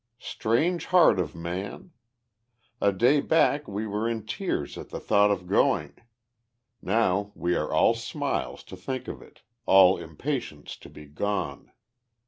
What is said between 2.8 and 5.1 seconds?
A day back we were in tears at the